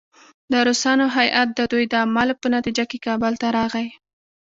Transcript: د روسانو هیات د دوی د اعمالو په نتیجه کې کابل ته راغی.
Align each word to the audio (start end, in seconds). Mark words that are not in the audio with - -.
د 0.51 0.53
روسانو 0.67 1.05
هیات 1.17 1.49
د 1.53 1.61
دوی 1.71 1.85
د 1.87 1.93
اعمالو 2.03 2.39
په 2.41 2.47
نتیجه 2.55 2.83
کې 2.89 3.03
کابل 3.07 3.33
ته 3.41 3.47
راغی. 3.57 3.87